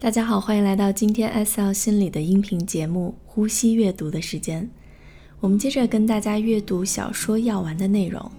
[0.00, 4.62] 大家好，欢迎来到今天 SL 心理的音频节目《呼吸阅读的时间》。
[5.40, 8.30] 我们接着跟大家阅读小说药丸的内容。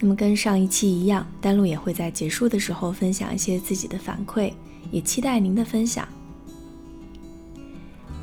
[0.00, 4.50] 那么跟上一期一样，丹露也会在结束的时候分享一些自己的反馈，
[4.90, 6.08] 也期待您的分享。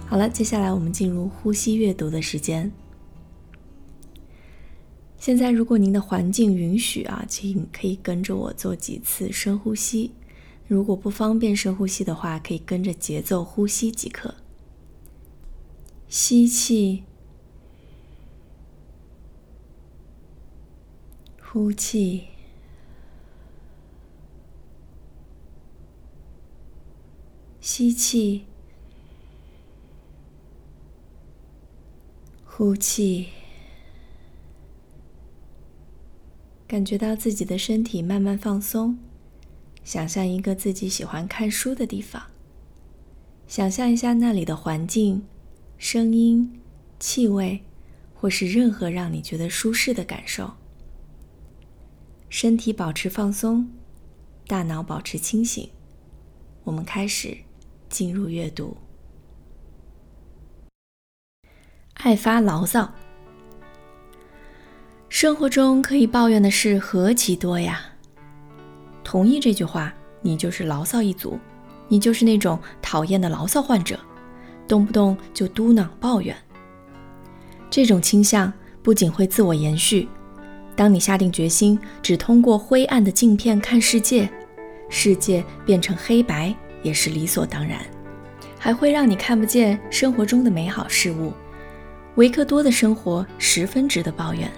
[0.07, 2.71] 好了，接下来我们进入呼吸阅读的时间。
[5.19, 10.09] 现在，如果您的环境允许啊，请可以跟着我做几次深呼吸。
[10.71, 14.35] 如果不方便深呼吸的话，可以跟着节奏呼吸即可。
[16.07, 17.03] 吸气，
[21.41, 22.27] 呼气，
[27.59, 28.45] 吸气，
[32.45, 33.27] 呼气，
[36.65, 38.97] 感觉到自己的身体慢慢放松。
[39.83, 42.21] 想象一个自己喜欢看书的地方，
[43.47, 45.25] 想象一下那里的环境、
[45.77, 46.61] 声音、
[46.99, 47.63] 气味，
[48.13, 50.53] 或是任何让你觉得舒适的感受。
[52.29, 53.69] 身体保持放松，
[54.47, 55.69] 大脑保持清醒。
[56.63, 57.35] 我们开始
[57.89, 58.77] 进入阅读。
[61.95, 62.93] 爱发牢骚，
[65.09, 67.90] 生活中可以抱怨的事何其多呀！
[69.11, 71.37] 同意这句话，你就是牢骚一族，
[71.89, 73.99] 你就是那种讨厌的牢骚患者，
[74.69, 76.33] 动不动就嘟囔抱怨。
[77.69, 80.07] 这种倾向不仅会自我延续，
[80.77, 84.29] 当你下定决心只通过灰暗的镜片看世界，
[84.87, 87.81] 世界变成黑白也是理所当然，
[88.57, 91.33] 还会让你看不见生活中的美好事物。
[92.15, 94.49] 维克多的生活十分值得抱怨。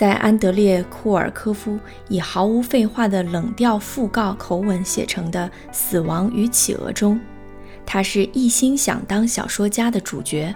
[0.00, 7.20] 在安德烈·库尔科夫以毫无废话的冷调讣告口吻写成的《死亡与企鹅》中，
[7.84, 10.54] 他是一心想当小说家的主角。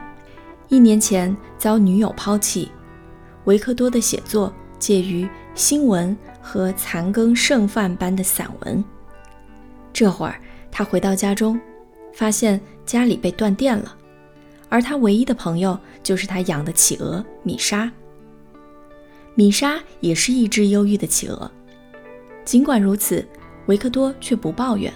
[0.68, 2.72] 一年前遭女友抛弃，
[3.44, 8.82] 维克多的写作介于新闻和残羹剩饭般的散文。
[9.92, 10.40] 这会儿，
[10.72, 11.60] 他回到家中，
[12.14, 13.94] 发现家里被断电了，
[14.70, 17.92] 而他唯一的朋友就是他养的企鹅米莎。
[19.36, 21.50] 米莎也是一只忧郁的企鹅，
[22.44, 23.26] 尽管如此，
[23.66, 24.92] 维克多却不抱怨，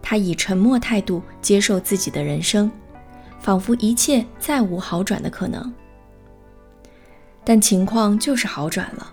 [0.00, 2.70] 他以沉默态度接受自己的人生，
[3.40, 5.74] 仿佛一切再无好转的可能。
[7.42, 9.12] 但情况就是好转了。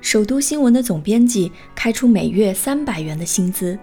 [0.00, 3.78] 首都新闻的总编辑开出每月三百元的薪资，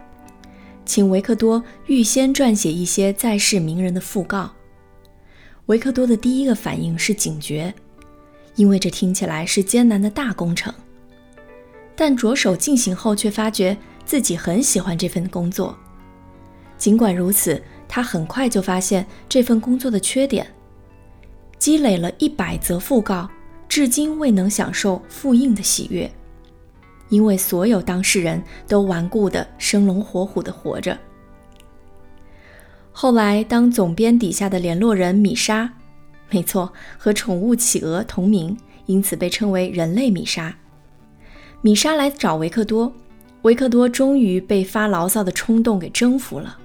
[0.85, 4.51] 请维克多预先撰写一些在世名人的讣告。
[5.67, 7.71] 维克多的第一个反应是警觉。
[8.55, 10.73] 因为这听起来是艰难的大工程，
[11.95, 15.77] 但着手进行后，却发觉自己很喜欢这份工作。
[16.77, 20.47] 尽管如此，他很快就发现这份工作的缺点，
[21.57, 23.29] 积累了一百则讣告，
[23.67, 26.09] 至今未能享受复印的喜悦，
[27.09, 30.97] 因为所有当事人都顽固的生龙活虎的活着。
[32.93, 35.69] 后来，当总编底下的联络人米莎。
[36.29, 40.57] 没错，和宠物企鹅同名，因此被称为人类米莎。
[41.61, 42.93] 米莎来找维克多，
[43.43, 46.59] 维克多终于被发牢骚的冲动给征服了。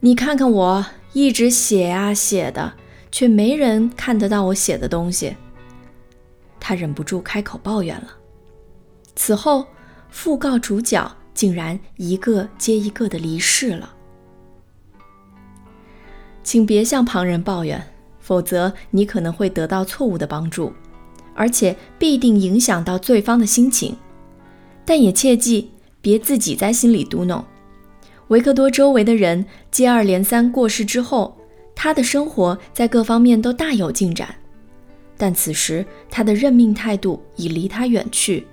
[0.00, 2.74] 你看看我，一直写啊写的，
[3.10, 5.36] 却没人看得到我写的东西。
[6.60, 8.16] 他忍不住开口抱怨了。
[9.16, 9.66] 此后，
[10.12, 13.94] 讣告主角竟然一个接一个的离世了。
[16.44, 17.84] 请别向旁人抱怨。
[18.28, 20.70] 否则，你可能会得到错误的帮助，
[21.34, 23.96] 而且必定影响到对方的心情。
[24.84, 25.70] 但也切记
[26.02, 27.42] 别自己在心里嘟囔。
[28.26, 31.34] 维克多周围的人接二连三过世之后，
[31.74, 34.34] 他的生活在各方面都大有进展，
[35.16, 38.46] 但此时他的认命态度已离他远去。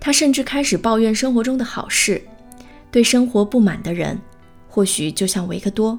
[0.00, 2.22] 他甚至开始抱怨生活中的好事。
[2.90, 4.18] 对生活不满的人，
[4.70, 5.98] 或许就像维克多，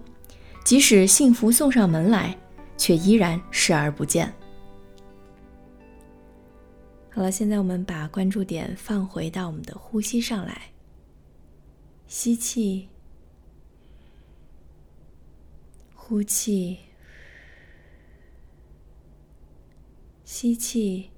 [0.64, 2.36] 即使幸福送上门来。
[2.78, 4.34] 却依然视而不见。
[7.10, 10.72] 好了，现在我们把关注点放回到我们的呼吸上来。
[12.08, 12.90] 吸气，
[15.94, 16.80] 呼气，
[20.26, 21.10] 吸气，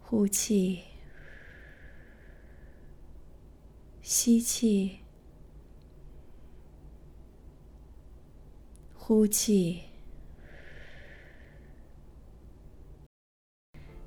[0.00, 0.82] 呼气，
[4.02, 5.03] 吸气。
[9.06, 9.80] 呼气。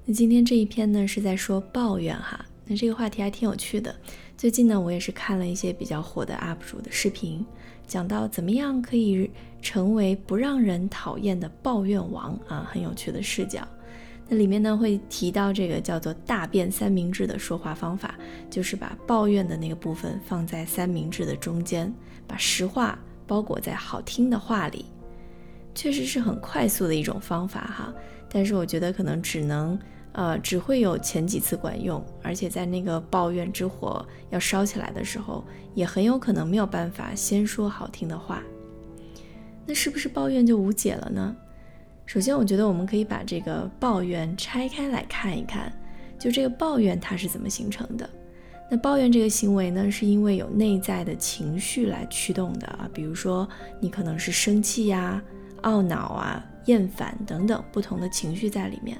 [0.03, 2.43] 那今天这一篇呢，是在说抱怨哈。
[2.65, 3.95] 那这个话题还挺有趣的。
[4.35, 7.45] 最近呢，我也是看了一些比较火的 UP 主的视频，
[7.85, 9.29] 讲到怎么样可以
[9.61, 13.67] 成为不让人讨厌的抱怨王啊，很有趣的视角。
[14.27, 18.17] 那里面呢会提到这个叫做“大便三明治”的说话方法，
[18.49, 21.93] 就是把抱怨的那个部分放在三明治的中间，
[22.25, 24.85] 把实话包裹在好听的话里。
[25.75, 27.93] 确实是很快速的一种方法哈，
[28.27, 29.77] 但是我觉得可能只能
[30.13, 35.45] 呃只会有前几次管用，而且在那个抱怨之火要烧起来的时候，
[35.75, 38.41] 也很有可能没有办法先说好听的话。
[39.67, 41.35] 那是不是抱怨就无解了呢？
[42.07, 45.71] 首先，我觉得我们可以把这个抱怨拆开来看一看，
[46.17, 48.09] 就这个抱怨它是怎么形成的。
[48.69, 53.47] 那抱怨这个行为呢，是因为有内在的情绪来驱动的啊，比如说
[53.79, 55.21] 你可能是生气呀、
[55.63, 58.97] 懊恼啊、厌烦等等不同的情绪在里面。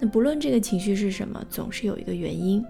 [0.00, 2.64] 那不论这个情绪是什么，总是有一个原因。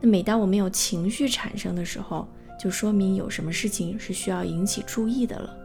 [0.00, 2.26] 那每当我们有情绪产生的时候，
[2.58, 5.56] 就说明有什么事情是需要引起注意的了。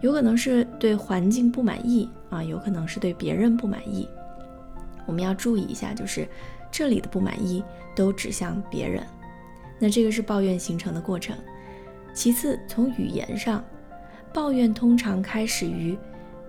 [0.00, 4.08] 有可能是对环境不满意啊，有可能是对别人不满意。
[5.06, 6.28] 我们要注意一下，就是
[6.70, 7.62] 这里的不满意
[7.94, 9.06] 都指向别人。
[9.78, 11.36] 那这个是抱怨形成的过程。
[12.12, 13.64] 其次，从语言上，
[14.32, 15.96] 抱怨通常开始于，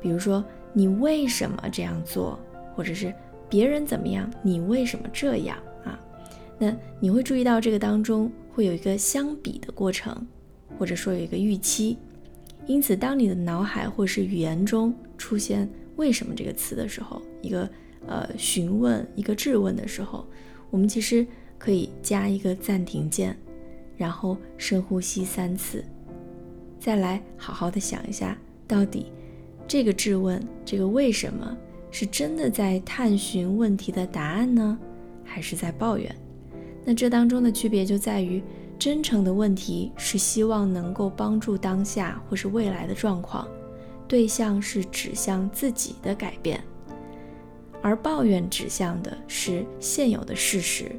[0.02, 0.44] 比如说
[0.74, 2.40] 你为什么这样做，
[2.76, 3.14] 或者是
[3.48, 6.00] 别人怎么样，你为什么这样啊？
[6.58, 10.28] 那你会注意到这个当中会有一个相比的过程，
[10.78, 11.98] 或者说有一个预期。
[12.66, 15.68] 因此，当你的脑海或是语言中出现
[15.98, 17.70] “为什么”这个词的时候，一个
[18.06, 20.28] 呃询问、一个质问的时候，
[20.70, 21.26] 我们其实
[21.60, 23.38] 可以加一个暂停键，
[23.96, 25.86] 然后深呼吸三次，
[26.80, 28.36] 再来好好的想一下，
[28.66, 29.12] 到底
[29.68, 31.56] 这个质问、这个“为什么”
[31.92, 34.80] 是真的在探寻问题的答案呢，
[35.24, 36.16] 还是在抱怨？
[36.84, 38.42] 那这当中的区别就在于。
[38.80, 43.46] 真诚的问题是希望能够帮助当下或是未来的状况，
[44.08, 46.64] 对象是指向自己的改变，
[47.82, 50.90] 而抱怨指向的是现有的事实，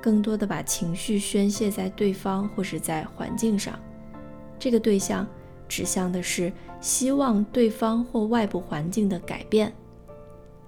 [0.00, 3.78] 更多的把情绪宣泄在对方或是在环境上，
[4.58, 5.26] 这个对象
[5.68, 9.72] 指向的是希望对方或外部环境的改变，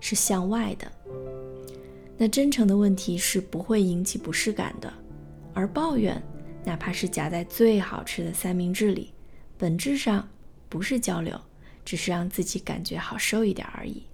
[0.01, 0.91] 是向外的。
[2.19, 4.93] 那真诚的问题是不会引起不适感的，
[5.55, 6.23] 而抱怨。
[6.65, 9.13] 哪怕是夹在最好吃的三明治里，
[9.59, 10.29] 本质上
[10.69, 11.37] 不是交流，
[11.85, 14.05] 只是让自己感觉好受一点而已。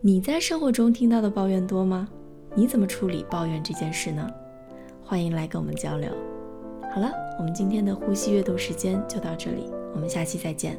[0.00, 2.08] 你在生活中听到的抱怨多吗？
[2.56, 4.30] 你怎么处理抱怨这件事呢？
[5.04, 6.08] 欢迎来跟我们交流。
[6.94, 10.78] 好了，我们今天的呼吸阅读时间就到这里，我们下期再见。